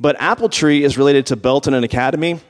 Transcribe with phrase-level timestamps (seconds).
[0.00, 2.40] but Apple Tree is related to Belton and Academy,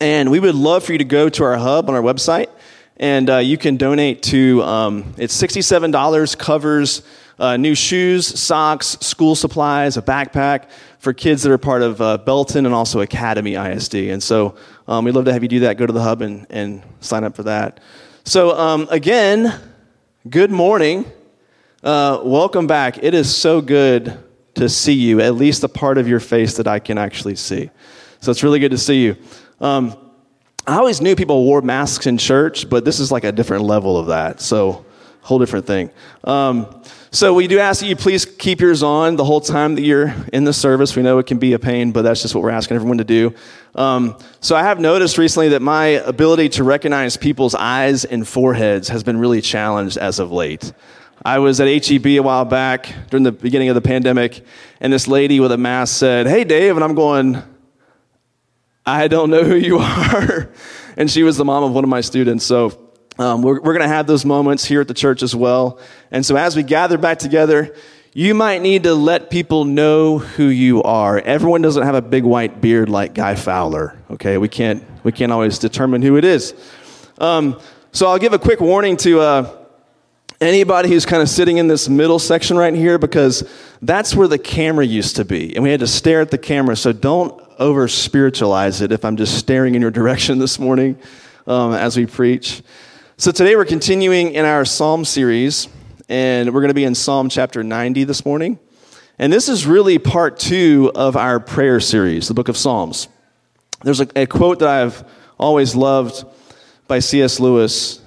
[0.00, 2.48] and we would love for you to go to our hub on our website,
[2.96, 4.62] and uh, you can donate to.
[4.62, 7.02] Um, it's sixty-seven dollars covers.
[7.38, 12.18] Uh, new shoes, socks, school supplies, a backpack for kids that are part of uh,
[12.18, 13.94] Belton and also Academy ISD.
[13.94, 15.78] And so um, we'd love to have you do that.
[15.78, 17.80] Go to the hub and, and sign up for that.
[18.24, 19.58] So, um, again,
[20.28, 21.10] good morning.
[21.82, 23.02] Uh, welcome back.
[23.02, 24.22] It is so good
[24.60, 27.70] to see you, at least a part of your face that I can actually see.
[28.20, 29.16] So it's really good to see you.
[29.60, 29.96] Um,
[30.66, 33.96] I always knew people wore masks in church, but this is like a different level
[33.96, 34.40] of that.
[34.40, 34.84] So,
[35.22, 35.90] whole different thing.
[36.24, 39.82] Um, so, we do ask that you please keep yours on the whole time that
[39.82, 40.94] you're in the service.
[40.94, 43.04] We know it can be a pain, but that's just what we're asking everyone to
[43.04, 43.34] do.
[43.74, 48.88] Um, so, I have noticed recently that my ability to recognize people's eyes and foreheads
[48.90, 50.72] has been really challenged as of late.
[51.22, 54.42] I was at HEB a while back during the beginning of the pandemic,
[54.80, 56.76] and this lady with a mask said, Hey, Dave.
[56.76, 57.42] And I'm going,
[58.86, 60.50] I don't know who you are.
[60.96, 62.44] and she was the mom of one of my students.
[62.46, 65.78] So um, we're, we're going to have those moments here at the church as well.
[66.10, 67.74] And so as we gather back together,
[68.14, 71.18] you might need to let people know who you are.
[71.18, 73.96] Everyone doesn't have a big white beard like Guy Fowler.
[74.10, 76.54] Okay, we can't we can't always determine who it is.
[77.18, 77.60] Um,
[77.92, 79.59] so I'll give a quick warning to uh,
[80.40, 83.48] anybody who's kind of sitting in this middle section right here because
[83.82, 85.54] that's where the camera used to be.
[85.54, 86.76] And we had to stare at the camera.
[86.76, 90.98] So don't over spiritualize it if i'm just staring in your direction this morning
[91.46, 92.62] um, as we preach.
[93.18, 95.68] So today we're continuing in our psalm series
[96.08, 98.58] and we're going to be in psalm chapter 90 this morning.
[99.18, 103.08] And this is really part two of our prayer series the book of psalms.
[103.82, 105.04] There's a, a quote that i've
[105.38, 106.24] always loved
[106.86, 107.99] by cs lewis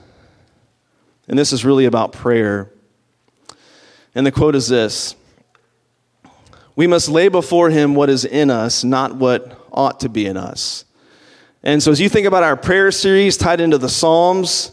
[1.28, 2.70] and this is really about prayer.
[4.16, 5.16] And the quote is this
[6.76, 10.38] We must lay before him what is in us, not what ought to be in
[10.38, 10.86] us.
[11.64, 14.72] And so, as you think about our prayer series tied into the Psalms,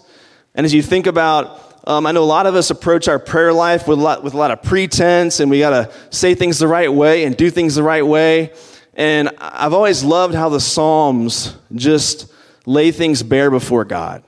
[0.55, 3.53] and as you think about um, I know a lot of us approach our prayer
[3.53, 6.59] life with a lot, with a lot of pretense, and we got to say things
[6.59, 8.53] the right way and do things the right way.
[8.94, 12.31] And I've always loved how the Psalms just
[12.66, 14.22] lay things bare before God,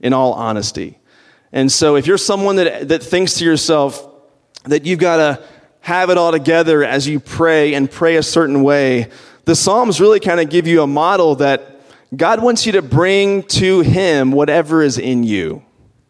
[0.00, 0.98] in all honesty.
[1.52, 4.08] And so if you're someone that, that thinks to yourself
[4.64, 5.44] that you've got to
[5.80, 9.10] have it all together as you pray and pray a certain way,
[9.44, 11.80] the Psalms really kind of give you a model that
[12.16, 15.62] God wants you to bring to Him whatever is in you,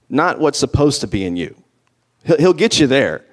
[0.08, 1.56] not what's supposed to be in you.
[2.24, 3.24] He'll, he'll get you there.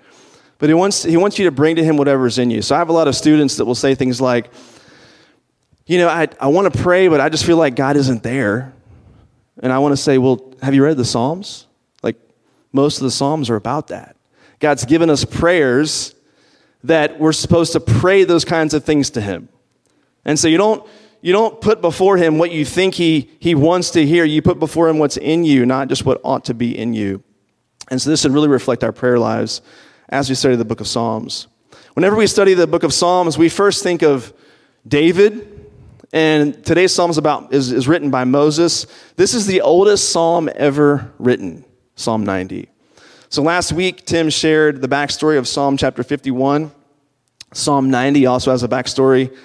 [0.60, 2.62] But he wants, he wants you to bring to him whatever's in you.
[2.62, 4.52] So I have a lot of students that will say things like,
[5.88, 8.74] you know, I, I want to pray, but I just feel like God isn't there.
[9.64, 11.66] And I want to say, well, have you read the Psalms?
[12.72, 14.16] Most of the Psalms are about that.
[14.60, 16.16] God's given us prayers
[16.84, 19.50] that we're supposed to pray those kinds of things to Him.
[20.26, 20.88] And so you don't,
[21.22, 24.24] you don't put before Him what you think he, he wants to hear.
[24.24, 27.24] You put before Him what's in you, not just what ought to be in you.
[27.90, 29.62] And so this should really reflect our prayer lives
[30.10, 31.48] as we study the book of Psalms.
[31.94, 34.34] Whenever we study the book of Psalms, we first think of
[34.88, 35.56] David.
[36.12, 38.88] And today's psalm is, about, is, is written by Moses.
[39.16, 41.66] This is the oldest psalm ever written.
[42.00, 42.70] Psalm 90.
[43.28, 46.72] So last week, Tim shared the backstory of Psalm chapter 51.
[47.54, 49.36] Psalm 90 also has a backstory.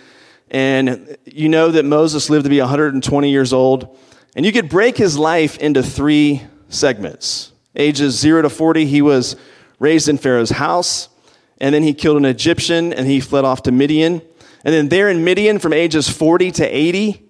[0.53, 3.99] And you know that Moses lived to be 120 years old.
[4.37, 7.53] And you could break his life into three segments.
[7.75, 9.35] Ages 0 to 40, he was
[9.81, 11.09] raised in Pharaoh's house.
[11.59, 14.23] And then he killed an Egyptian and he fled off to Midian.
[14.65, 17.21] And then there in Midian, from ages 40 to 80,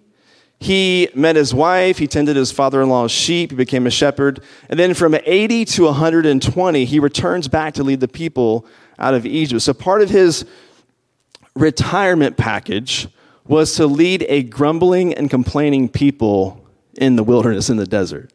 [0.64, 4.42] he met his wife, he tended his father in law's sheep, he became a shepherd.
[4.70, 8.66] And then from 80 to 120, he returns back to lead the people
[8.98, 9.60] out of Egypt.
[9.60, 10.46] So part of his
[11.54, 13.08] retirement package
[13.46, 18.32] was to lead a grumbling and complaining people in the wilderness, in the desert.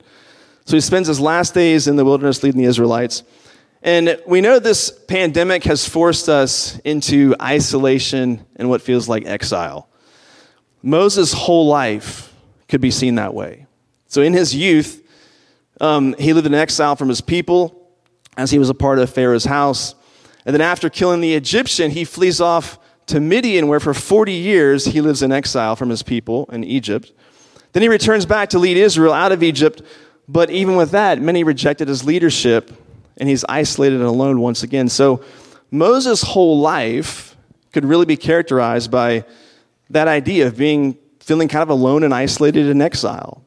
[0.66, 3.24] So he spends his last days in the wilderness leading the Israelites.
[3.82, 9.89] And we know this pandemic has forced us into isolation and what feels like exile.
[10.82, 12.34] Moses' whole life
[12.68, 13.66] could be seen that way.
[14.08, 15.06] So in his youth,
[15.82, 17.76] um, he lived in exile from his people
[18.38, 19.96] as he was a part of Pharaoh's house.
[20.46, 24.86] And then after killing the Egyptian, he flees off to Midian, where for 40 years
[24.86, 27.12] he lives in exile from his people in Egypt.
[27.74, 29.82] Then he returns back to lead Israel out of Egypt,
[30.28, 32.72] but even with that, many rejected his leadership,
[33.18, 34.90] and he's isolated and alone once again.
[34.90, 35.24] So
[35.72, 37.36] Moses' whole life
[37.74, 39.26] could really be characterized by
[39.90, 43.44] that idea of being feeling kind of alone and isolated in exile.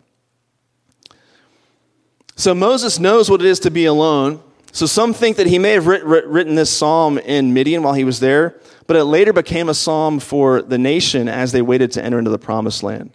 [2.36, 4.42] So Moses knows what it is to be alone.
[4.72, 8.04] So some think that he may have writ- written this psalm in Midian while he
[8.04, 12.04] was there, but it later became a psalm for the nation as they waited to
[12.04, 13.10] enter into the promised land.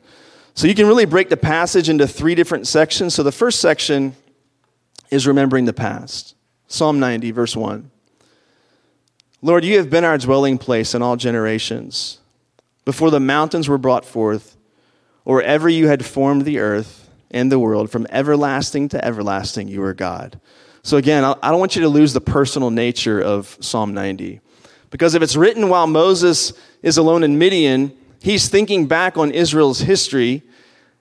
[0.53, 3.15] So you can really break the passage into three different sections.
[3.15, 4.15] So the first section
[5.09, 6.35] is remembering the past.
[6.67, 7.89] Psalm 90, verse 1.
[9.41, 12.19] Lord, you have been our dwelling place in all generations.
[12.87, 14.55] Before the mountains were brought forth,
[15.25, 19.83] or ever you had formed the earth and the world, from everlasting to everlasting, you
[19.83, 20.39] are God.
[20.83, 24.39] So again, I don't want you to lose the personal nature of Psalm 90.
[24.89, 27.91] Because if it's written while Moses is alone in Midian,
[28.21, 30.41] he's thinking back on Israel's history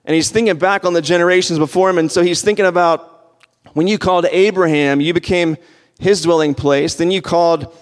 [0.03, 1.99] and he's thinking back on the generations before him.
[1.99, 3.45] And so he's thinking about
[3.75, 5.55] when you called Abraham, you became
[6.01, 6.95] his dwelling place.
[6.95, 7.73] Then you called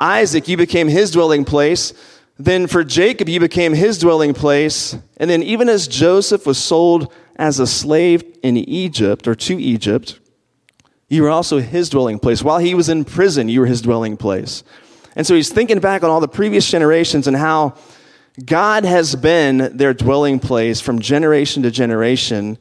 [0.00, 1.92] Isaac, you became his dwelling place.
[2.38, 4.96] Then for Jacob, you became his dwelling place.
[5.16, 10.18] And then even as Joseph was sold as a slave in Egypt or to Egypt,
[11.08, 12.42] you were also his dwelling place.
[12.42, 14.64] While he was in prison, you were his dwelling place.
[15.14, 17.74] And so he's thinking back on all the previous generations and how
[18.44, 22.56] God has been their dwelling place from generation to generation,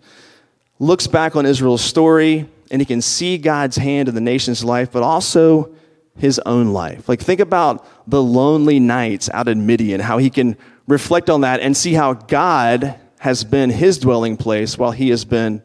[0.80, 4.92] looks back on Israel's story, and he can see God's hand in the nation's life,
[4.92, 5.74] but also
[6.18, 7.08] his own life.
[7.08, 11.60] Like, think about the lonely nights out in Midian, how he can reflect on that
[11.62, 15.62] and see how God has been his dwelling place while he has been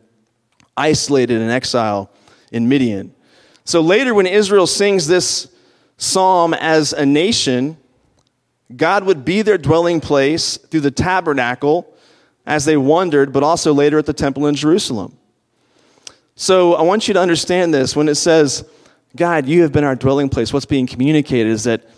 [0.76, 2.10] isolated in exile
[2.52, 3.14] in Midian.
[3.64, 5.48] So later, when Israel sings this
[5.96, 7.76] psalm as a nation,
[8.74, 11.92] God would be their dwelling place through the tabernacle
[12.44, 15.16] as they wandered, but also later at the temple in Jerusalem.
[16.36, 17.96] So I want you to understand this.
[17.96, 18.68] When it says,
[19.16, 21.88] God, you have been our dwelling place, what's being communicated is that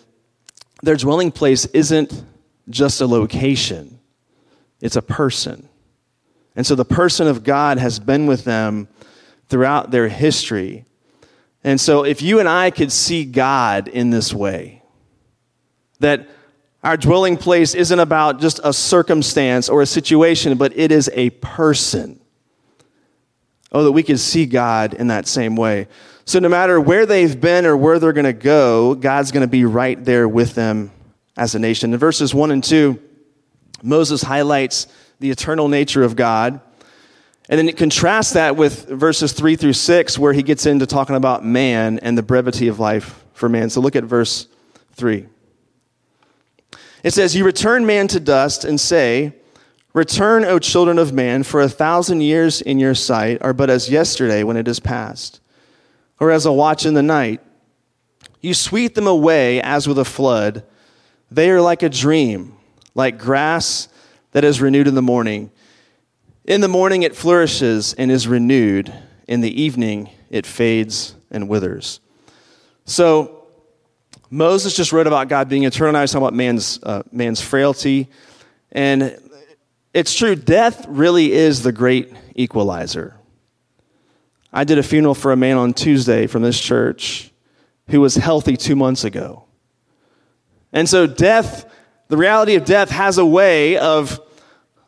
[0.81, 2.23] their dwelling place isn't
[2.69, 3.99] just a location,
[4.81, 5.67] it's a person.
[6.55, 8.87] And so the person of God has been with them
[9.47, 10.85] throughout their history.
[11.63, 14.81] And so, if you and I could see God in this way,
[15.99, 16.27] that
[16.83, 21.31] our dwelling place isn't about just a circumstance or a situation, but it is a
[21.31, 22.18] person.
[23.71, 25.87] Oh, that we could see God in that same way.
[26.25, 29.47] So, no matter where they've been or where they're going to go, God's going to
[29.47, 30.91] be right there with them
[31.37, 31.93] as a nation.
[31.93, 32.99] In verses 1 and 2,
[33.81, 34.87] Moses highlights
[35.19, 36.59] the eternal nature of God.
[37.47, 41.15] And then it contrasts that with verses 3 through 6, where he gets into talking
[41.15, 43.69] about man and the brevity of life for man.
[43.69, 44.47] So look at verse
[44.93, 45.25] 3.
[47.03, 49.33] It says, You return man to dust and say,
[49.93, 53.89] Return, O children of man, for a thousand years in your sight are but as
[53.89, 55.41] yesterday when it is past,
[56.19, 57.41] or as a watch in the night.
[58.41, 60.63] You sweep them away as with a flood.
[61.31, 62.55] They are like a dream,
[62.93, 63.89] like grass
[64.31, 65.51] that is renewed in the morning.
[66.45, 68.93] In the morning it flourishes and is renewed.
[69.27, 71.99] In the evening it fades and withers.
[72.85, 73.43] So
[74.29, 75.93] Moses just wrote about God being eternal.
[75.93, 78.09] Now he's talking about man's, uh, man's frailty.
[78.71, 79.17] And
[79.93, 83.15] it's true, death really is the great equalizer.
[84.51, 87.31] I did a funeral for a man on Tuesday from this church
[87.89, 89.45] who was healthy two months ago.
[90.71, 91.65] And so, death,
[92.07, 94.19] the reality of death, has a way of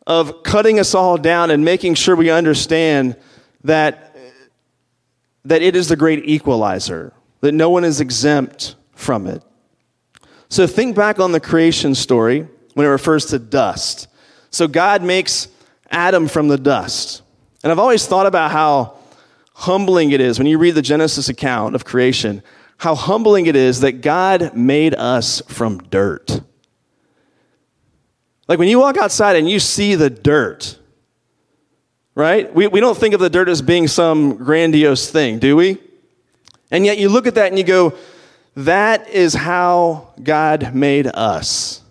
[0.06, 3.16] of cutting us all down and making sure we understand
[3.64, 4.16] that,
[5.44, 9.42] that it is the great equalizer, that no one is exempt from it.
[10.48, 14.08] So think back on the creation story when it refers to dust.
[14.52, 15.48] So God makes
[15.90, 17.22] Adam from the dust.
[17.62, 18.96] And I've always thought about how
[19.54, 22.42] humbling it is when you read the Genesis account of creation,
[22.78, 26.40] how humbling it is that God made us from dirt.
[28.48, 30.78] Like when you walk outside and you see the dirt,
[32.14, 32.52] right?
[32.52, 35.78] We, we don't think of the dirt as being some grandiose thing, do we?
[36.70, 37.94] And yet you look at that and you go,
[38.56, 41.81] that is how God made us.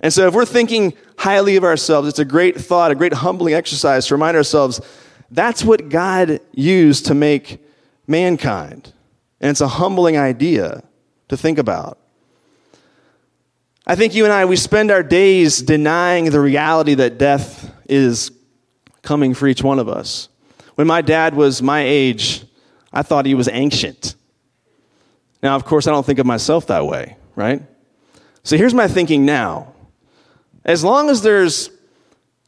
[0.00, 3.54] And so if we're thinking highly of ourselves, it's a great thought, a great humbling
[3.54, 4.80] exercise to remind ourselves
[5.30, 7.64] that's what God used to make
[8.06, 8.92] mankind.
[9.40, 10.82] And it's a humbling idea
[11.28, 11.98] to think about.
[13.86, 18.30] I think you and I, we spend our days denying the reality that death is
[19.02, 20.28] coming for each one of us.
[20.74, 22.44] When my dad was my age,
[22.92, 24.14] I thought he was ancient.
[25.42, 27.62] Now, of course, I don't think of myself that way, right?
[28.42, 29.74] So here's my thinking now.
[30.68, 31.70] As long as there's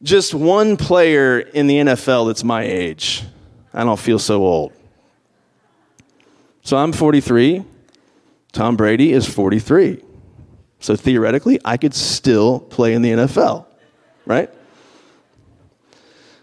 [0.03, 3.23] just one player in the NFL that's my age,
[3.73, 4.73] I don't feel so old.
[6.61, 7.65] So I'm 43.
[8.51, 10.03] Tom Brady is 43.
[10.79, 13.65] So theoretically, I could still play in the NFL,
[14.27, 14.51] right?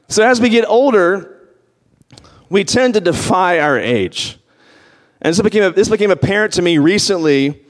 [0.08, 1.48] So as we get older,
[2.48, 4.36] we tend to defy our age.
[5.22, 7.64] And this became, this became apparent to me recently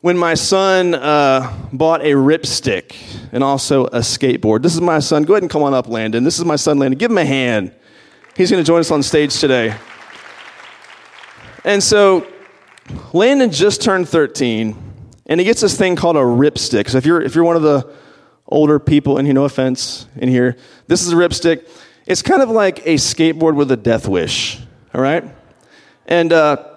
[0.00, 2.96] when my son uh, bought a ripstick
[3.32, 4.62] and also a skateboard.
[4.62, 5.24] This is my son.
[5.24, 6.24] Go ahead and come on up, Landon.
[6.24, 6.98] This is my son, Landon.
[6.98, 7.74] Give him a hand.
[8.34, 9.76] He's going to join us on stage today.
[11.64, 12.26] And so
[13.12, 14.74] Landon just turned 13,
[15.26, 16.88] and he gets this thing called a ripstick.
[16.88, 17.92] So if you're, if you're one of the
[18.46, 21.68] older people in here, no offense, in here, this is a ripstick.
[22.06, 24.58] It's kind of like a skateboard with a death wish,
[24.94, 25.24] all right?
[26.06, 26.69] And uh,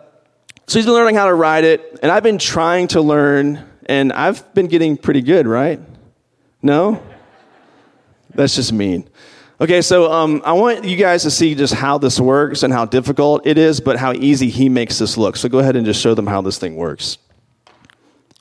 [0.68, 4.14] so he's been learning how to ride it, and I've been trying to learn, and
[4.14, 5.80] I've been getting pretty good, right?
[6.62, 7.04] No?
[8.34, 9.10] That's just mean.
[9.62, 12.86] Okay, so um, I want you guys to see just how this works and how
[12.86, 15.38] difficult it is, but how easy he makes this look.
[15.38, 17.18] So go ahead and just show them how this thing works.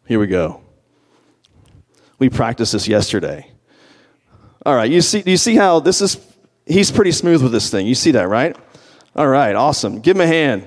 [0.07, 0.63] Here we go.
[2.19, 3.51] We practiced this yesterday.
[4.65, 6.19] All right, you see, you see how this is,
[6.67, 7.87] he's pretty smooth with this thing.
[7.87, 8.57] You see that, right?
[9.15, 10.01] All right, awesome.
[10.01, 10.67] Give him a hand.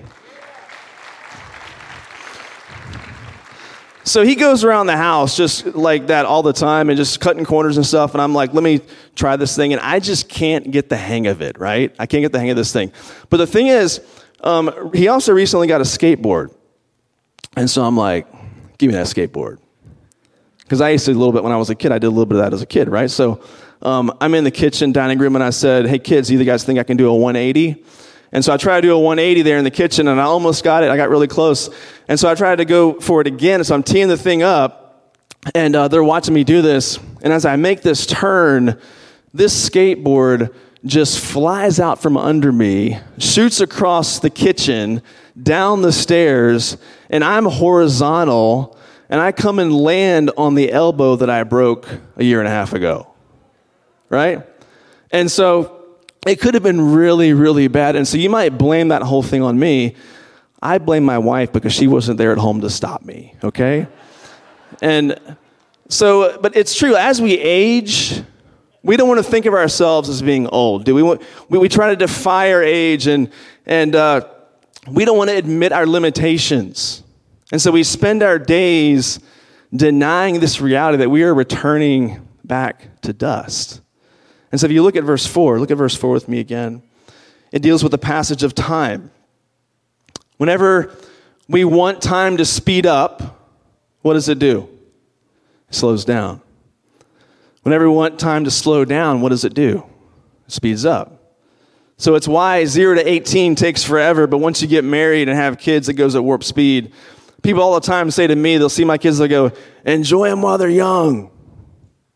[4.06, 7.44] So he goes around the house just like that all the time and just cutting
[7.44, 8.14] corners and stuff.
[8.14, 8.82] And I'm like, let me
[9.16, 9.74] try this thing.
[9.74, 11.94] And I just can't get the hang of it, right?
[11.98, 12.92] I can't get the hang of this thing.
[13.32, 14.02] But the thing is,
[14.42, 16.54] um, he also recently got a skateboard.
[17.58, 18.28] And so I'm like,
[18.78, 19.58] give me that skateboard.
[20.60, 22.10] Because I used to a little bit when I was a kid, I did a
[22.10, 23.10] little bit of that as a kid, right?
[23.10, 23.44] So
[23.82, 26.78] um, I'm in the kitchen dining room and I said, hey kids, you guys think
[26.78, 27.84] I can do a 180?
[28.32, 30.64] And so I tried to do a 180 there in the kitchen and I almost
[30.64, 30.90] got it.
[30.90, 31.70] I got really close.
[32.08, 33.64] And so I tried to go for it again.
[33.64, 35.14] So I'm teeing the thing up
[35.54, 36.98] and uh, they're watching me do this.
[37.22, 38.80] And as I make this turn,
[39.34, 40.54] this skateboard
[40.86, 45.02] just flies out from under me, shoots across the kitchen,
[45.42, 46.78] down the stairs,
[47.10, 48.78] and I'm horizontal
[49.10, 52.52] and I come and land on the elbow that I broke a year and a
[52.52, 53.08] half ago.
[54.10, 54.46] Right?
[55.12, 55.75] And so
[56.26, 57.96] it could have been really, really bad.
[57.96, 59.96] And so you might blame that whole thing on me.
[60.62, 63.88] I blame my wife because she wasn't there at home to stop me, okay?
[64.82, 65.20] And
[65.90, 68.22] so, but it's true, as we age,
[68.82, 71.04] we don't want to think of ourselves as being old, do we?
[71.04, 71.18] We,
[71.50, 73.32] we try to defy our age and,
[73.66, 74.28] and uh,
[74.90, 77.04] we don't want to admit our limitations.
[77.52, 79.20] And so we spend our days
[79.76, 83.82] denying this reality that we are returning back to dust.
[84.56, 86.82] And so if you look at verse 4, look at verse 4 with me again.
[87.52, 89.12] It deals with the passage of time.
[90.38, 90.96] Whenever
[91.50, 93.52] we want time to speed up,
[94.02, 94.70] what does it do?
[95.68, 96.40] It slows down.
[97.64, 99.84] Whenever we want time to slow down, what does it do?
[100.46, 101.36] It speeds up.
[101.98, 105.58] So it's why 0 to 18 takes forever, but once you get married and have
[105.58, 106.94] kids, it goes at warp speed.
[107.44, 109.52] People all the time say to me, they'll see my kids, they'll go,
[109.84, 111.30] enjoy them while they're young.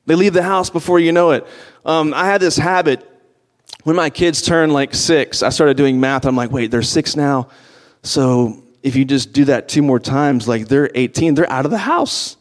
[0.05, 1.46] They leave the house before you know it.
[1.86, 3.06] Um, I had this habit
[3.84, 6.26] when my kids turned like six, I started doing math.
[6.26, 7.50] I'm like, wait, they're six now.
[8.04, 11.72] So if you just do that two more times, like they're 18, they're out of
[11.72, 12.38] the house.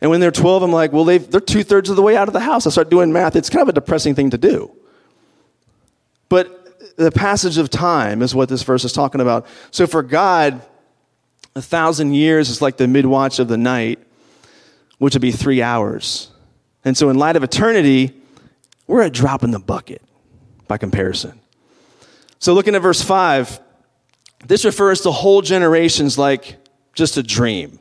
[0.00, 2.28] And when they're 12, I'm like, well, they are two thirds of the way out
[2.28, 2.66] of the house.
[2.66, 3.36] I start doing math.
[3.36, 4.74] It's kind of a depressing thing to do.
[6.28, 9.46] But the passage of time is what this verse is talking about.
[9.70, 10.60] So for God,
[11.54, 13.98] a thousand years is like the midwatch of the night,
[14.98, 16.30] which would be three hours.
[16.84, 18.21] And so, in light of eternity,
[18.92, 20.02] we're a drop in the bucket
[20.68, 21.40] by comparison.
[22.38, 23.60] So, looking at verse 5,
[24.46, 26.58] this refers to whole generations like
[26.92, 27.78] just a dream.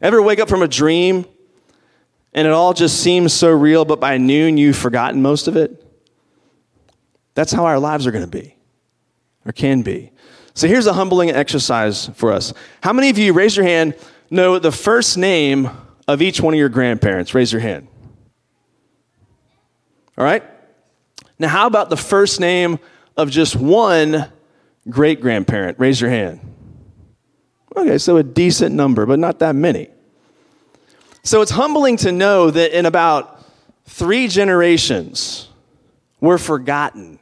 [0.00, 1.26] Ever wake up from a dream
[2.32, 5.84] and it all just seems so real, but by noon you've forgotten most of it?
[7.34, 8.56] That's how our lives are going to be,
[9.44, 10.12] or can be.
[10.54, 12.52] So here's a humbling exercise for us.
[12.82, 13.94] How many of you, raise your hand,
[14.30, 15.70] know the first name
[16.06, 17.34] of each one of your grandparents?
[17.34, 17.88] Raise your hand.
[20.18, 20.42] All right?
[21.38, 22.80] Now, how about the first name
[23.16, 24.26] of just one
[24.90, 25.78] great grandparent?
[25.78, 26.40] Raise your hand.
[27.76, 29.88] Okay, so a decent number, but not that many.
[31.22, 33.44] So it's humbling to know that in about
[33.86, 35.48] three generations,
[36.20, 37.20] we're forgotten.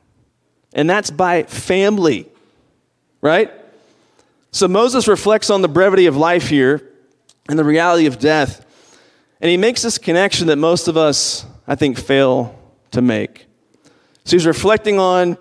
[0.72, 2.26] And that's by family,
[3.20, 3.52] right?
[4.52, 6.88] So Moses reflects on the brevity of life here
[7.48, 8.64] and the reality of death.
[9.42, 12.58] And he makes this connection that most of us, I think, fail
[12.92, 13.46] to make.
[14.24, 15.38] So he's reflecting on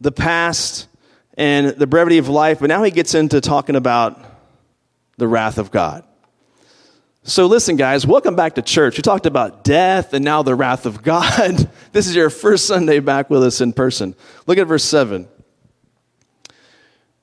[0.00, 0.88] the past
[1.36, 4.20] and the brevity of life, but now he gets into talking about
[5.16, 6.04] the wrath of God.
[7.26, 8.98] So, listen, guys, welcome back to church.
[8.98, 11.70] We talked about death and now the wrath of God.
[11.92, 14.16] This is your first Sunday back with us in person.
[14.48, 15.28] Look at verse 7.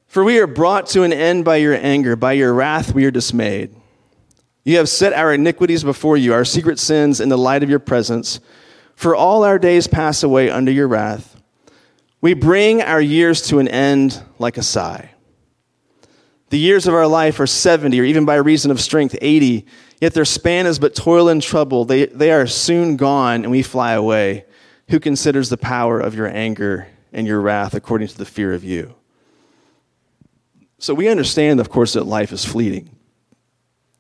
[0.08, 3.12] For we are brought to an end by your anger, by your wrath we are
[3.12, 3.75] dismayed.
[4.63, 7.80] You have set our iniquities before you, our secret sins in the light of your
[7.80, 8.40] presence.
[9.01, 11.36] For all our days pass away under your wrath.
[12.22, 15.10] We bring our years to an end like a sigh.
[16.50, 19.65] The years of our life are 70, or even by reason of strength, 80
[20.00, 21.84] Yet their span is but toil and trouble.
[21.84, 24.46] They, they are soon gone, and we fly away.
[24.89, 28.63] Who considers the power of your anger and your wrath according to the fear of
[28.63, 28.93] you?
[30.77, 32.96] So we understand, of course, that life is fleeting.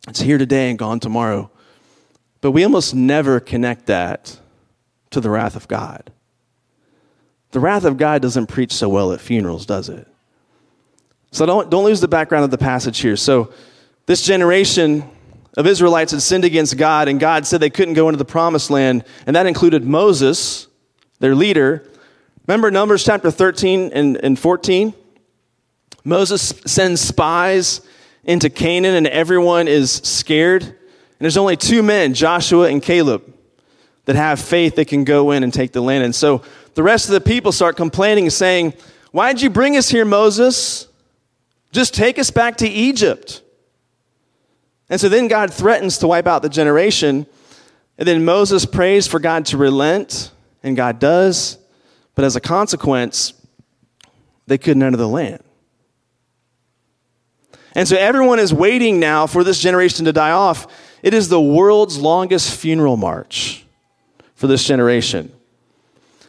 [0.07, 1.49] It's here today and gone tomorrow.
[2.39, 4.39] But we almost never connect that
[5.11, 6.11] to the wrath of God.
[7.51, 10.07] The wrath of God doesn't preach so well at funerals, does it?
[11.31, 13.15] So don't, don't lose the background of the passage here.
[13.15, 13.53] So
[14.05, 15.03] this generation
[15.57, 18.69] of Israelites had sinned against God, and God said they couldn't go into the promised
[18.69, 20.67] land, and that included Moses,
[21.19, 21.87] their leader.
[22.47, 24.93] Remember Numbers chapter 13 and, and 14?
[26.03, 27.81] Moses sends spies
[28.23, 30.63] into Canaan, and everyone is scared.
[30.63, 30.75] And
[31.19, 33.30] there's only two men, Joshua and Caleb,
[34.11, 36.03] that have faith that can go in and take the land.
[36.03, 38.73] And so the rest of the people start complaining saying,
[39.11, 40.89] Why'd you bring us here, Moses?
[41.71, 43.41] Just take us back to Egypt.
[44.89, 47.25] And so then God threatens to wipe out the generation.
[47.97, 51.57] And then Moses prays for God to relent, and God does.
[52.13, 53.33] But as a consequence,
[54.45, 55.41] they couldn't enter the land.
[57.75, 60.67] And so everyone is waiting now for this generation to die off.
[61.01, 63.60] It is the world's longest funeral march
[64.41, 65.31] for this generation.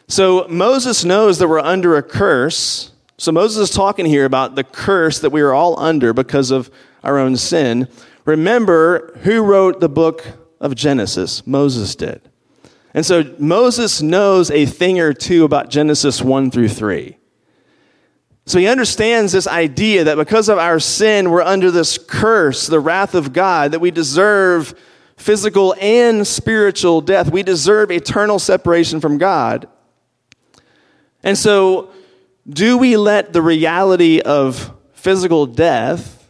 [0.07, 2.91] So Moses knows that we're under a curse.
[3.17, 6.69] So Moses is talking here about the curse that we are all under because of
[7.03, 7.87] our own sin.
[8.25, 10.27] Remember who wrote the book
[10.61, 11.47] of Genesis?
[11.47, 12.21] Moses did.
[12.93, 17.17] And so Moses knows a thing or two about Genesis 1 through 3.
[18.45, 22.79] So he understands this idea that because of our sin, we're under this curse, the
[22.79, 24.79] wrath of God, that we deserve
[25.17, 27.31] physical and spiritual death.
[27.31, 29.67] We deserve eternal separation from God.
[31.23, 31.91] And so,
[32.47, 36.27] do we let the reality of physical death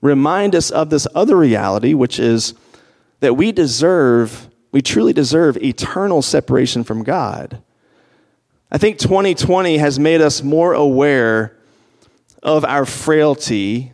[0.00, 2.54] remind us of this other reality, which is
[3.20, 7.62] that we deserve, we truly deserve eternal separation from God.
[8.70, 11.56] I think 2020 has made us more aware
[12.42, 13.92] of our frailty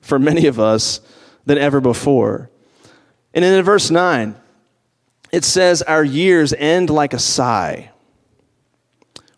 [0.00, 1.00] for many of us
[1.46, 2.49] than ever before.
[3.34, 4.34] And in verse 9,
[5.32, 7.90] it says, Our years end like a sigh.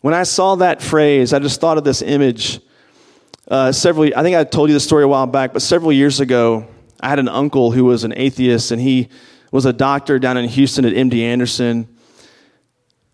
[0.01, 2.59] When I saw that phrase, I just thought of this image
[3.47, 6.19] uh, several, I think I told you the story a while back, but several years
[6.19, 6.67] ago,
[6.99, 9.09] I had an uncle who was an atheist, and he
[9.51, 11.87] was a doctor down in Houston at MD Anderson.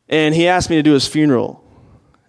[0.08, 1.64] And he asked me to do his funeral.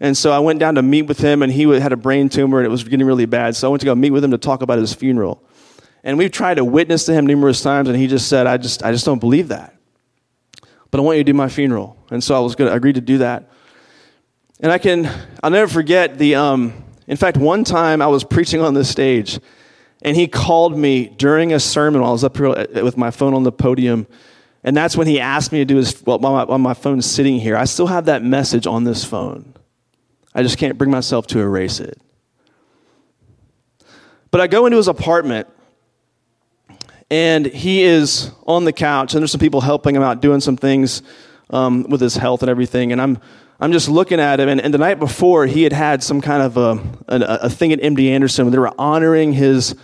[0.01, 2.59] And so I went down to meet with him, and he had a brain tumor,
[2.59, 3.55] and it was getting really bad.
[3.55, 5.45] So I went to go meet with him to talk about his funeral.
[6.03, 8.83] And we've tried to witness to him numerous times, and he just said, I just,
[8.83, 9.77] I just don't believe that.
[10.91, 11.97] But I want you to do my funeral.
[12.11, 13.51] And so I was going to agree to do that.
[14.61, 15.11] And I can,
[15.43, 19.39] I'll never forget the, um, in fact, one time I was preaching on the stage,
[20.03, 22.49] and he called me during a sermon while I was up here
[22.83, 24.07] with my phone on the podium.
[24.65, 27.39] And that's when he asked me to do his, well, my, while my phone's sitting
[27.39, 27.57] here.
[27.57, 29.55] I still have that message on this phone.
[30.35, 32.01] I just can't bring myself to erase it.
[34.31, 35.49] But I go into his apartment,
[37.11, 40.57] and he is on the couch, and there's some people helping him out, doing some
[40.57, 41.03] things
[41.51, 42.93] um, with his health and everything.
[42.93, 43.19] And I'm
[43.63, 46.43] I'm just looking at him, and, and the night before, he had had some kind
[46.43, 49.75] of a, a, a thing at MD Anderson where they were honoring his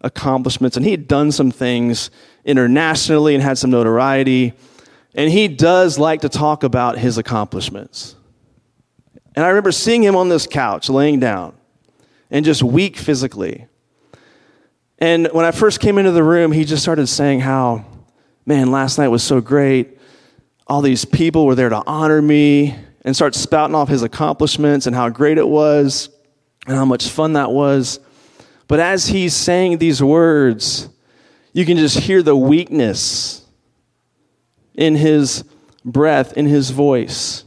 [0.00, 2.10] accomplishments, and he had done some things
[2.44, 4.54] internationally and had some notoriety.
[5.14, 8.16] And he does like to talk about his accomplishments.
[9.36, 11.54] And I remember seeing him on this couch, laying down,
[12.30, 13.66] and just weak physically.
[15.02, 17.84] And when I first came into the room, he just started saying how,
[18.46, 19.98] man, last night was so great.
[20.68, 24.94] All these people were there to honor me and starts spouting off his accomplishments and
[24.94, 26.08] how great it was
[26.68, 27.98] and how much fun that was.
[28.68, 30.88] But as he's saying these words,
[31.52, 33.44] you can just hear the weakness
[34.76, 35.42] in his
[35.84, 37.42] breath, in his voice.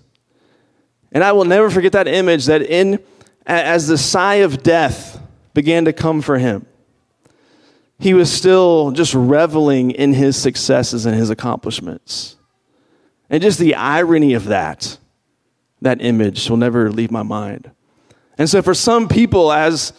[1.14, 3.00] And I will never forget that image that in
[3.46, 5.22] as the sigh of death
[5.54, 6.66] began to come for him,
[8.00, 12.36] he was still just reveling in his successes and his accomplishments.
[13.30, 14.98] And just the irony of that
[15.82, 17.72] that image will never leave my mind.
[18.38, 19.94] And so for some people, as,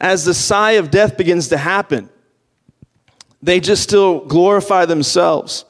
[0.00, 2.10] as the sigh of death begins to happen,
[3.42, 5.64] They just still glorify themselves.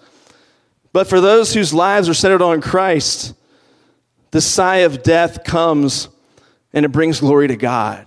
[0.92, 3.34] But for those whose lives are centered on Christ,
[4.30, 6.08] the sigh of death comes
[6.72, 8.06] and it brings glory to God.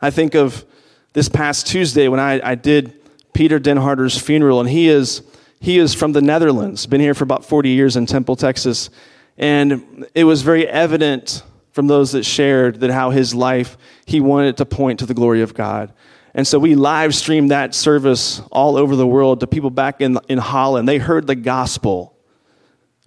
[0.00, 0.64] I think of
[1.12, 2.94] this past Tuesday when I, I did
[3.32, 5.22] Peter Den Harder's funeral, and he is,
[5.60, 8.90] he is from the Netherlands, been here for about 40 years in Temple, Texas.
[9.38, 11.42] And it was very evident
[11.72, 15.42] from those that shared that how his life, he wanted to point to the glory
[15.42, 15.92] of God.
[16.34, 20.18] And so we live streamed that service all over the world to people back in,
[20.28, 20.88] in Holland.
[20.88, 22.16] They heard the gospel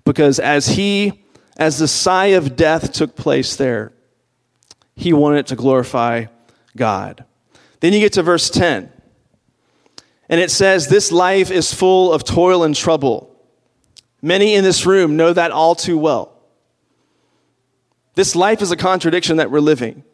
[0.04, 1.24] because as he,
[1.58, 3.94] as the sigh of death took place there,
[4.96, 6.26] he wanted to glorify
[6.76, 7.26] God.
[7.84, 8.90] Then you get to verse 10,
[10.30, 13.38] and it says, This life is full of toil and trouble.
[14.22, 16.34] Many in this room know that all too well.
[18.16, 20.06] This life is a contradiction that we're living.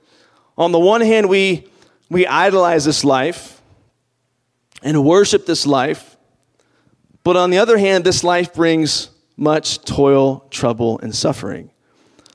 [0.57, 1.67] On the one hand, we
[2.09, 3.61] we idolize this life
[4.81, 6.17] and worship this life.
[7.23, 11.69] But on the other hand, this life brings much toil, trouble, and suffering.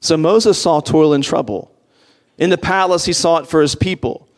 [0.00, 1.76] So Moses saw toil and trouble.
[2.38, 4.28] In the palace, he saw it for his people.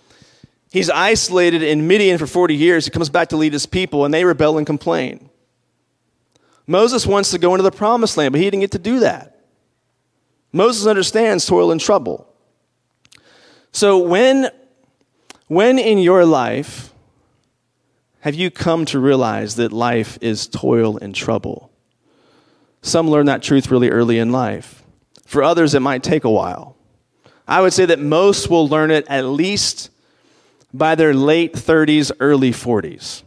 [0.76, 2.84] He's isolated in Midian for 40 years.
[2.84, 5.30] He comes back to lead his people, and they rebel and complain.
[6.66, 9.40] Moses wants to go into the promised land, but he didn't get to do that.
[10.52, 12.30] Moses understands toil and trouble.
[13.72, 14.50] So when
[15.46, 16.92] when in your life
[18.20, 21.70] have you come to realize that life is toil and trouble?
[22.82, 24.82] Some learn that truth really early in life.
[25.24, 26.76] For others, it might take a while.
[27.48, 29.88] I would say that most will learn it at least
[30.72, 33.22] by their late 30s, early 40s.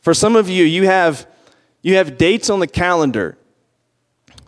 [0.00, 1.26] For some of you, you have,
[1.82, 3.36] you have dates on the calendar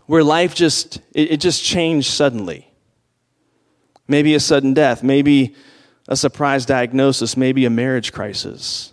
[0.06, 2.70] where life just, it, it just changed suddenly.
[4.08, 5.54] Maybe a sudden death, maybe
[6.08, 8.92] a surprise diagnosis, maybe a marriage crisis.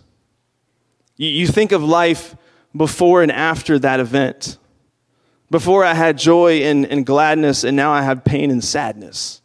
[1.16, 2.36] You think of life
[2.76, 4.58] before and after that event.
[5.50, 9.40] Before I had joy and, and gladness, and now I have pain and sadness.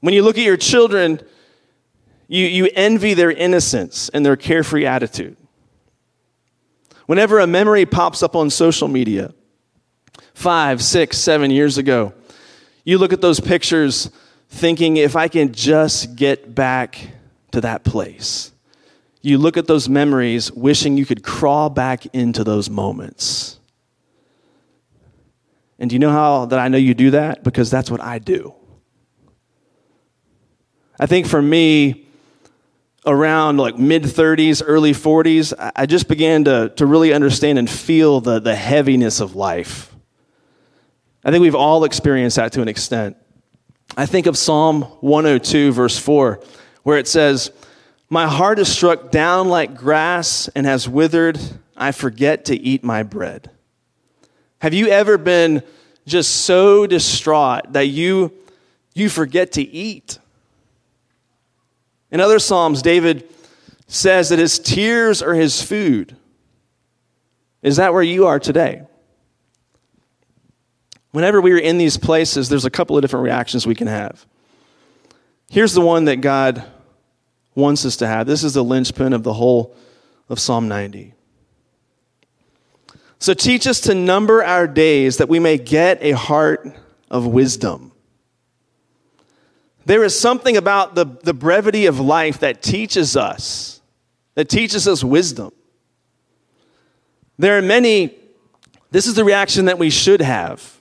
[0.00, 1.20] When you look at your children,
[2.28, 5.36] you, you envy their innocence and their carefree attitude.
[7.06, 9.32] Whenever a memory pops up on social media,
[10.34, 12.12] five, six, seven years ago,
[12.84, 14.10] you look at those pictures
[14.48, 16.98] thinking if I can just get back
[17.52, 18.52] to that place.
[19.22, 23.58] You look at those memories, wishing you could crawl back into those moments.
[25.78, 27.42] And do you know how that I know you do that?
[27.42, 28.54] Because that's what I do.
[30.98, 32.05] I think for me,
[33.06, 38.20] around like mid 30s, early 40s, I just began to, to really understand and feel
[38.20, 39.94] the, the heaviness of life.
[41.24, 43.16] I think we've all experienced that to an extent.
[43.96, 46.40] I think of Psalm 102, verse 4,
[46.82, 47.50] where it says,
[48.08, 51.38] My heart is struck down like grass and has withered.
[51.76, 53.50] I forget to eat my bread.
[54.60, 55.62] Have you ever been
[56.06, 58.32] just so distraught that you,
[58.94, 60.18] you forget to eat?
[62.16, 63.28] In other Psalms, David
[63.88, 66.16] says that his tears are his food.
[67.60, 68.80] Is that where you are today?
[71.10, 74.24] Whenever we are in these places, there's a couple of different reactions we can have.
[75.50, 76.64] Here's the one that God
[77.54, 78.26] wants us to have.
[78.26, 79.76] This is the linchpin of the whole
[80.30, 81.12] of Psalm 90.
[83.18, 86.74] So teach us to number our days that we may get a heart
[87.10, 87.92] of wisdom.
[89.86, 93.80] There is something about the, the brevity of life that teaches us,
[94.34, 95.52] that teaches us wisdom.
[97.38, 98.12] There are many,
[98.90, 100.80] this is the reaction that we should have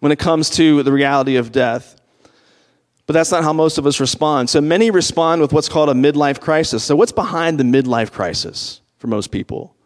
[0.00, 2.00] when it comes to the reality of death.
[3.06, 4.48] But that's not how most of us respond.
[4.48, 6.82] So many respond with what's called a midlife crisis.
[6.82, 9.76] So, what's behind the midlife crisis for most people?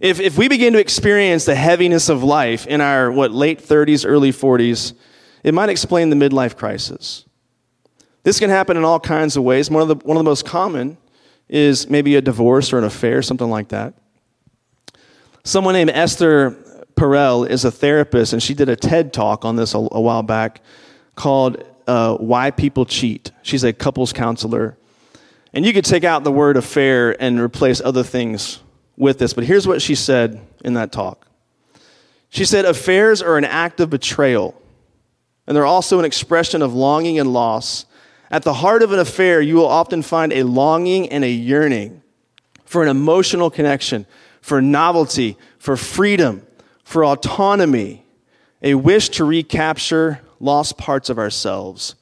[0.00, 4.04] If, if we begin to experience the heaviness of life in our, what, late 30s,
[4.04, 4.94] early 40s,
[5.42, 7.24] it might explain the midlife crisis.
[8.22, 9.70] This can happen in all kinds of ways.
[9.70, 10.98] One of the, one of the most common
[11.48, 13.94] is maybe a divorce or an affair, something like that.
[15.42, 16.50] Someone named Esther
[16.94, 20.22] Perel is a therapist, and she did a TED talk on this a, a while
[20.22, 20.60] back
[21.14, 23.32] called uh, Why People Cheat.
[23.42, 24.76] She's a couples counselor.
[25.52, 28.60] And you could take out the word affair and replace other things
[28.96, 31.26] with this, but here's what she said in that talk.
[32.28, 34.54] She said, Affairs are an act of betrayal,
[35.50, 37.84] and they're also an expression of longing and loss.
[38.30, 42.02] At the heart of an affair, you will often find a longing and a yearning
[42.64, 44.06] for an emotional connection,
[44.40, 46.46] for novelty, for freedom,
[46.84, 48.06] for autonomy,
[48.62, 51.96] a wish to recapture lost parts of ourselves,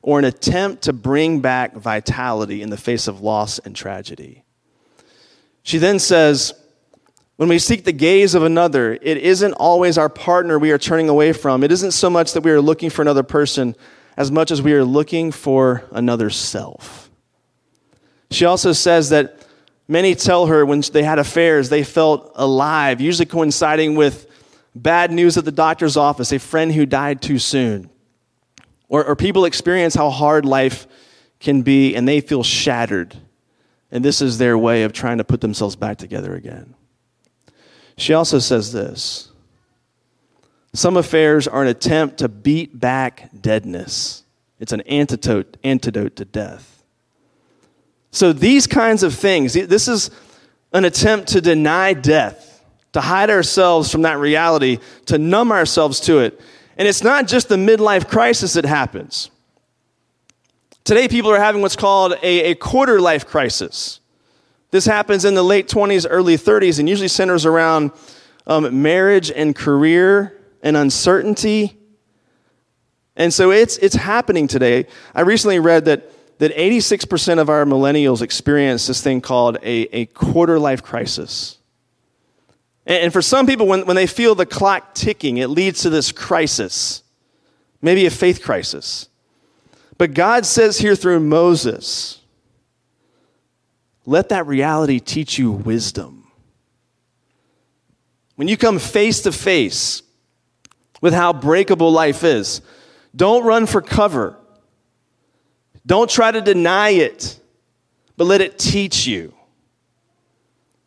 [0.00, 4.44] or an attempt to bring back vitality in the face of loss and tragedy.
[5.64, 6.54] She then says,
[7.36, 11.08] when we seek the gaze of another, it isn't always our partner we are turning
[11.08, 11.64] away from.
[11.64, 13.74] It isn't so much that we are looking for another person
[14.16, 17.10] as much as we are looking for another self.
[18.30, 19.46] She also says that
[19.88, 24.26] many tell her when they had affairs, they felt alive, usually coinciding with
[24.74, 27.90] bad news at the doctor's office, a friend who died too soon.
[28.88, 30.86] Or, or people experience how hard life
[31.40, 33.16] can be and they feel shattered.
[33.90, 36.74] And this is their way of trying to put themselves back together again.
[37.96, 39.32] She also says this
[40.74, 44.24] some affairs are an attempt to beat back deadness,
[44.58, 46.82] it's an antidote, antidote to death.
[48.10, 50.10] So, these kinds of things, this is
[50.72, 56.18] an attempt to deny death, to hide ourselves from that reality, to numb ourselves to
[56.18, 56.40] it.
[56.76, 59.30] And it's not just the midlife crisis that happens.
[60.84, 64.00] Today, people are having what's called a, a quarter life crisis.
[64.72, 67.92] This happens in the late 20s, early 30s, and usually centers around
[68.46, 71.76] um, marriage and career and uncertainty.
[73.14, 74.86] And so it's, it's happening today.
[75.14, 80.06] I recently read that, that 86% of our millennials experience this thing called a, a
[80.06, 81.58] quarter life crisis.
[82.86, 85.90] And, and for some people, when, when they feel the clock ticking, it leads to
[85.90, 87.02] this crisis,
[87.82, 89.10] maybe a faith crisis.
[89.98, 92.21] But God says here through Moses,
[94.04, 96.26] let that reality teach you wisdom.
[98.36, 100.02] When you come face to face
[101.00, 102.60] with how breakable life is,
[103.14, 104.36] don't run for cover.
[105.86, 107.38] Don't try to deny it,
[108.16, 109.34] but let it teach you.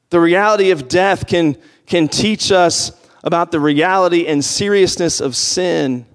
[0.10, 2.92] The reality of death can, can teach us
[3.24, 6.06] about the reality and seriousness of sin,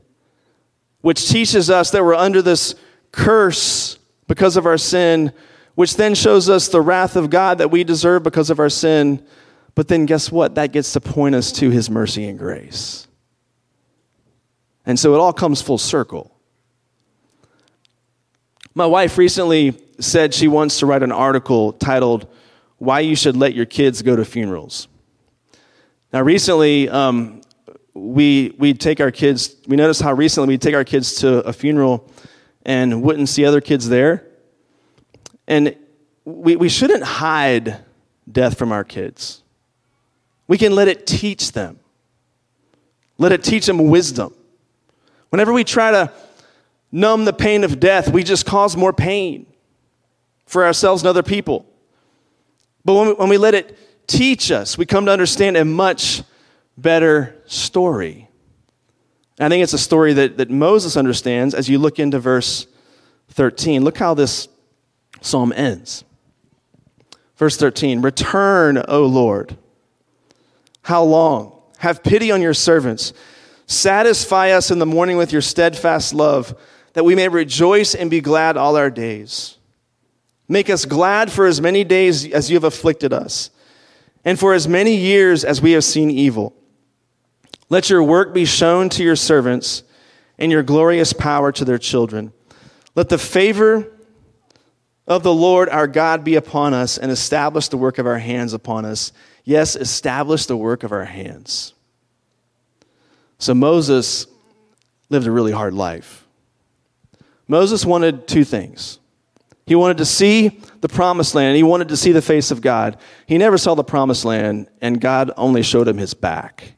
[1.01, 2.75] which teaches us that we're under this
[3.13, 5.33] curse because of our sin,
[5.81, 9.25] which then shows us the wrath of God that we deserve because of our sin.
[9.75, 10.57] But then guess what?
[10.57, 13.09] That gets to point us to his mercy and grace.
[14.85, 16.38] And so it all comes full circle.
[18.75, 22.31] My wife recently said she wants to write an article titled,
[22.77, 24.87] Why You Should Let Your Kids Go to Funerals.
[26.12, 27.40] Now, recently, um,
[27.95, 31.55] we, we take our kids, we noticed how recently we take our kids to a
[31.55, 32.07] funeral
[32.66, 34.27] and wouldn't see other kids there.
[35.51, 35.75] And
[36.25, 37.85] we, we shouldn't hide
[38.31, 39.43] death from our kids.
[40.47, 41.81] We can let it teach them,
[43.19, 44.33] let it teach them wisdom.
[45.31, 46.13] Whenever we try to
[46.93, 49.47] numb the pain of death, we just cause more pain
[50.47, 51.67] for ourselves and other people.
[52.85, 56.23] But when we, when we let it teach us, we come to understand a much
[56.79, 58.29] better story.
[59.39, 62.69] And I think it's a story that, that Moses understands as you look into verse
[63.31, 63.83] 13.
[63.83, 64.49] Look how this
[65.20, 66.04] psalm ends.
[67.37, 69.56] Verse 13 Return, O Lord.
[70.83, 71.56] How long?
[71.78, 73.12] Have pity on your servants.
[73.66, 76.54] Satisfy us in the morning with your steadfast love,
[76.92, 79.56] that we may rejoice and be glad all our days.
[80.48, 83.50] Make us glad for as many days as you have afflicted us,
[84.24, 86.54] and for as many years as we have seen evil.
[87.68, 89.85] Let your work be shown to your servants,
[90.38, 92.33] and your glorious power to their children.
[92.96, 93.87] Let the favor
[95.07, 98.53] of the Lord our God be upon us and establish the work of our hands
[98.53, 99.13] upon us.
[99.45, 101.75] Yes, establish the work of our hands.
[103.39, 104.27] So Moses
[105.09, 106.27] lived a really hard life.
[107.49, 108.99] Moses wanted two things.
[109.67, 112.97] He wanted to see the promised land, he wanted to see the face of God.
[113.27, 116.75] He never saw the promised land, and God only showed him his back.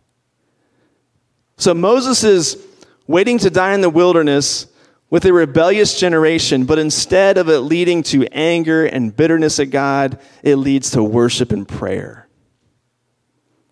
[1.56, 2.66] So Moses is
[3.06, 4.66] waiting to die in the wilderness
[5.12, 10.18] with a rebellious generation, but instead of it leading to anger and bitterness at God,
[10.42, 12.26] it leads to worship and prayer.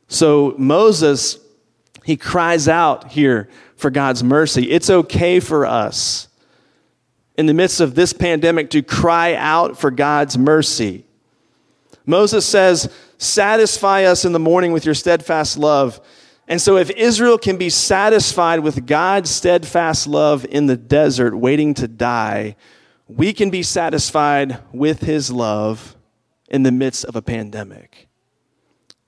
[0.07, 1.39] So Moses,
[2.05, 4.71] he cries out here for God's mercy.
[4.71, 6.29] It's okay for us
[7.39, 11.07] in the midst of this pandemic to cry out for God's mercy.
[12.05, 16.07] Moses says, Satisfy us in the morning with your steadfast love
[16.51, 21.75] and so, if Israel can be satisfied with God's steadfast love in the desert, waiting
[21.75, 22.57] to die,
[23.07, 25.95] we can be satisfied with his love
[26.49, 28.09] in the midst of a pandemic.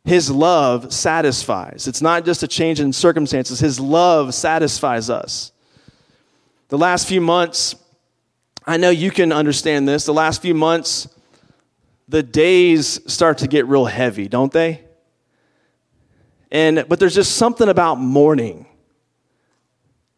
[0.04, 1.88] His love satisfies.
[1.88, 5.50] It's not just a change in circumstances, his love satisfies us.
[6.68, 7.74] The last few months,
[8.64, 10.04] I know you can understand this.
[10.04, 11.08] The last few months,
[12.06, 14.84] the days start to get real heavy, don't they?
[16.52, 18.66] And, but there's just something about morning.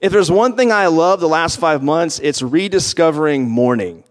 [0.01, 4.03] If there's one thing I love the last five months, it's rediscovering morning.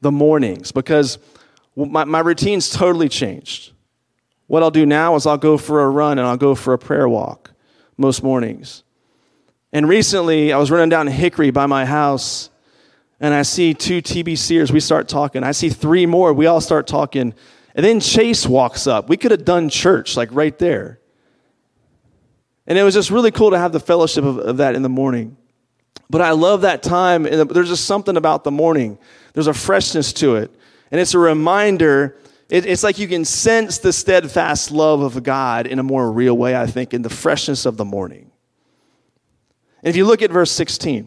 [0.00, 0.72] The mornings.
[0.72, 1.18] Because
[1.76, 3.70] my, my routine's totally changed.
[4.48, 6.78] What I'll do now is I'll go for a run and I'll go for a
[6.78, 7.52] prayer walk
[7.96, 8.82] most mornings.
[9.72, 12.48] And recently, I was running down Hickory by my house,
[13.20, 14.70] and I see two TBCers.
[14.70, 15.44] We start talking.
[15.44, 16.32] I see three more.
[16.32, 17.34] We all start talking.
[17.78, 19.08] And then Chase walks up.
[19.08, 20.98] We could have done church, like right there.
[22.66, 24.88] And it was just really cool to have the fellowship of, of that in the
[24.88, 25.36] morning.
[26.10, 27.24] But I love that time.
[27.24, 28.98] And there's just something about the morning,
[29.32, 30.50] there's a freshness to it.
[30.90, 32.18] And it's a reminder.
[32.50, 36.36] It, it's like you can sense the steadfast love of God in a more real
[36.36, 38.32] way, I think, in the freshness of the morning.
[39.84, 41.06] And if you look at verse 16,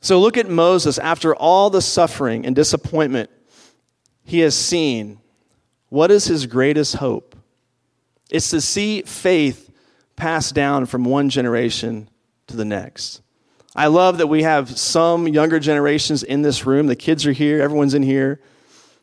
[0.00, 3.30] so look at Moses after all the suffering and disappointment
[4.24, 5.20] he has seen.
[5.88, 7.36] What is his greatest hope?
[8.30, 9.70] It's to see faith
[10.16, 12.08] passed down from one generation
[12.46, 13.20] to the next.
[13.76, 16.86] I love that we have some younger generations in this room.
[16.86, 18.40] The kids are here, everyone's in here,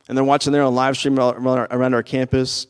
[0.08, 2.68] and they're watching their own live stream around our campus.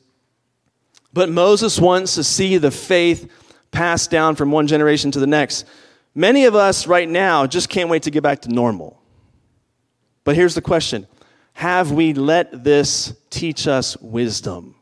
[1.13, 3.31] But Moses wants to see the faith
[3.71, 5.65] passed down from one generation to the next.
[6.15, 9.01] Many of us right now just can't wait to get back to normal.
[10.23, 11.07] But here's the question
[11.61, 14.73] Have we let this teach us wisdom?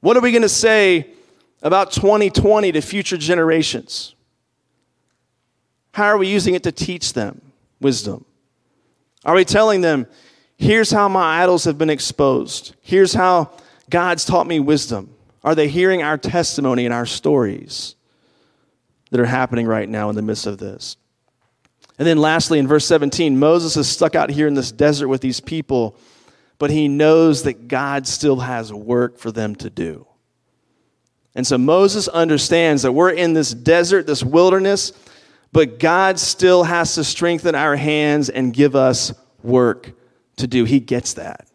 [0.00, 1.06] What are we going to say
[1.62, 4.14] about 2020 to future generations?
[5.94, 7.40] How are we using it to teach them
[7.80, 8.26] wisdom?
[9.24, 10.06] Are we telling them,
[10.58, 12.74] here's how my idols have been exposed?
[12.82, 13.52] Here's how
[13.88, 15.14] God's taught me wisdom?
[15.42, 17.94] Are they hearing our testimony and our stories
[19.10, 20.98] that are happening right now in the midst of this?
[22.00, 25.20] And then lastly, in verse 17, Moses is stuck out here in this desert with
[25.20, 25.98] these people,
[26.56, 30.06] but he knows that God still has work for them to do.
[31.34, 34.94] And so Moses understands that we're in this desert, this wilderness,
[35.52, 39.92] but God still has to strengthen our hands and give us work
[40.36, 40.64] to do.
[40.64, 41.48] He gets that.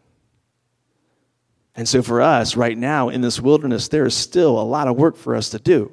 [1.74, 4.96] And so for us right now in this wilderness, there is still a lot of
[4.96, 5.90] work for us to do.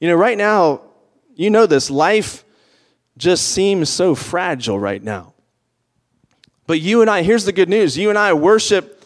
[0.00, 0.80] You know, right now,
[1.34, 2.46] you know this, life
[3.16, 5.34] just seems so fragile right now.
[6.66, 9.04] But you and I, here's the good news you and I worship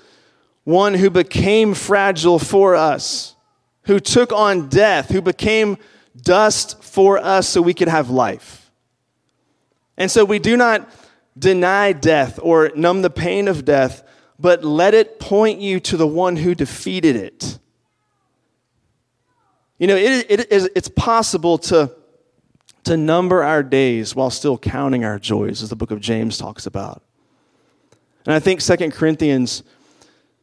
[0.64, 3.36] one who became fragile for us,
[3.82, 5.78] who took on death, who became
[6.20, 8.70] dust for us so we could have life.
[9.96, 10.88] And so we do not
[11.38, 14.02] deny death or numb the pain of death,
[14.38, 17.58] but let it point you to the one who defeated it.
[19.78, 21.94] You know, it, it is, it's possible to,
[22.86, 26.66] to number our days while still counting our joys, as the book of James talks
[26.66, 27.02] about.
[28.24, 29.62] And I think 2 Corinthians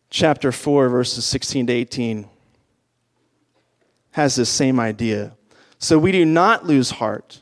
[0.10, 2.30] chapter 4, verses 16 to 18
[4.12, 5.36] has this same idea.
[5.80, 7.42] So we do not lose heart.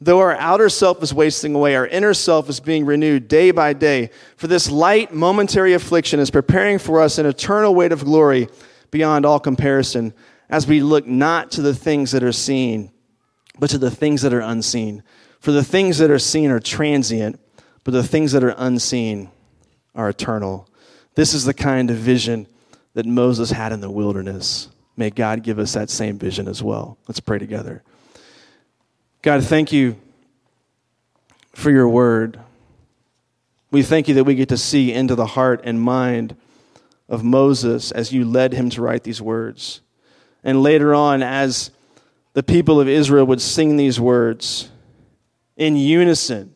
[0.00, 3.72] Though our outer self is wasting away, our inner self is being renewed day by
[3.72, 4.10] day.
[4.36, 8.48] For this light, momentary affliction is preparing for us an eternal weight of glory
[8.90, 10.12] beyond all comparison,
[10.50, 12.90] as we look not to the things that are seen,
[13.58, 15.02] but to the things that are unseen.
[15.40, 17.38] For the things that are seen are transient,
[17.84, 19.30] but the things that are unseen
[19.94, 20.68] are eternal.
[21.14, 22.46] This is the kind of vision
[22.94, 24.68] that Moses had in the wilderness.
[24.96, 26.98] May God give us that same vision as well.
[27.08, 27.82] Let's pray together.
[29.22, 29.96] God, thank you
[31.52, 32.40] for your word.
[33.70, 36.36] We thank you that we get to see into the heart and mind
[37.08, 39.80] of Moses as you led him to write these words.
[40.42, 41.70] And later on, as
[42.34, 44.68] the people of Israel would sing these words
[45.56, 46.54] in unison,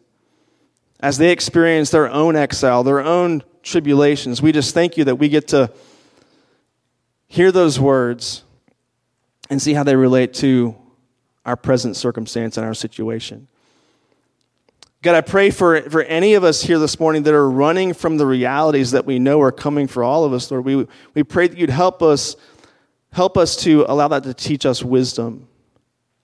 [1.01, 5.29] as they experienced their own exile, their own tribulations, we just thank you that we
[5.29, 5.71] get to
[7.29, 8.43] hear those words
[9.51, 10.75] and see how they relate to
[11.47, 13.47] our present circumstance and our situation.
[15.01, 18.19] God, I pray for, for any of us here this morning that are running from
[18.19, 20.65] the realities that we know are coming for all of us, Lord.
[20.65, 22.35] We, we pray that you'd help us,
[23.13, 25.48] help us to allow that to teach us wisdom.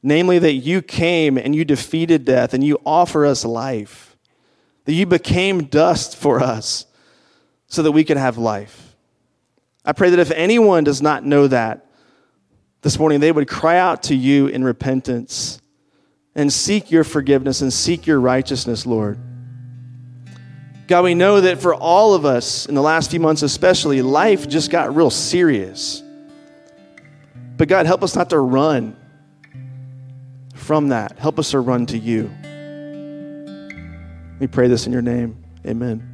[0.06, 4.18] Namely, that you came and you defeated death and you offer us life.
[4.84, 6.84] That you became dust for us
[7.68, 8.94] so that we could have life.
[9.82, 11.86] I pray that if anyone does not know that
[12.82, 15.58] this morning, they would cry out to you in repentance
[16.34, 19.18] and seek your forgiveness and seek your righteousness, Lord.
[20.86, 24.46] God, we know that for all of us in the last few months, especially, life
[24.46, 26.02] just got real serious.
[27.56, 28.98] But God, help us not to run
[30.64, 31.18] from that.
[31.18, 32.30] Help us to run to you.
[34.40, 35.44] We pray this in your name.
[35.66, 36.13] Amen.